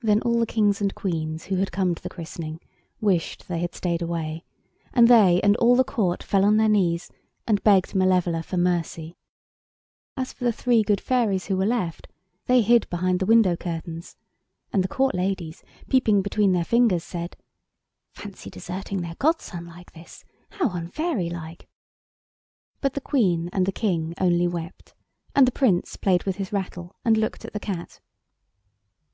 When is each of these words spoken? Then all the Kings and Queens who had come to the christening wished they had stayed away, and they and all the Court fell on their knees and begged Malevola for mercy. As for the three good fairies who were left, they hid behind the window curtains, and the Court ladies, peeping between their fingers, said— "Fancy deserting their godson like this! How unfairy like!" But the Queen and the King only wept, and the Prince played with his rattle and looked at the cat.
Then 0.00 0.22
all 0.22 0.38
the 0.40 0.46
Kings 0.46 0.80
and 0.80 0.94
Queens 0.94 1.44
who 1.44 1.56
had 1.56 1.70
come 1.70 1.94
to 1.94 2.02
the 2.02 2.08
christening 2.08 2.60
wished 3.02 3.46
they 3.46 3.58
had 3.58 3.74
stayed 3.74 4.00
away, 4.00 4.42
and 4.94 5.06
they 5.06 5.38
and 5.42 5.54
all 5.58 5.76
the 5.76 5.84
Court 5.84 6.22
fell 6.22 6.46
on 6.46 6.56
their 6.56 6.66
knees 6.70 7.10
and 7.46 7.62
begged 7.62 7.94
Malevola 7.94 8.42
for 8.42 8.56
mercy. 8.56 9.18
As 10.16 10.32
for 10.32 10.44
the 10.44 10.50
three 10.50 10.82
good 10.82 10.98
fairies 10.98 11.44
who 11.48 11.58
were 11.58 11.66
left, 11.66 12.08
they 12.46 12.62
hid 12.62 12.88
behind 12.88 13.20
the 13.20 13.26
window 13.26 13.54
curtains, 13.54 14.16
and 14.72 14.82
the 14.82 14.88
Court 14.88 15.14
ladies, 15.14 15.62
peeping 15.90 16.22
between 16.22 16.52
their 16.52 16.64
fingers, 16.64 17.04
said— 17.04 17.36
"Fancy 18.12 18.48
deserting 18.48 19.02
their 19.02 19.16
godson 19.16 19.66
like 19.66 19.92
this! 19.92 20.24
How 20.52 20.70
unfairy 20.70 21.28
like!" 21.30 21.68
But 22.80 22.94
the 22.94 23.02
Queen 23.02 23.50
and 23.52 23.66
the 23.66 23.72
King 23.72 24.14
only 24.18 24.48
wept, 24.48 24.94
and 25.36 25.46
the 25.46 25.52
Prince 25.52 25.96
played 25.96 26.24
with 26.24 26.36
his 26.36 26.50
rattle 26.50 26.96
and 27.04 27.18
looked 27.18 27.44
at 27.44 27.52
the 27.52 27.60
cat. 27.60 28.00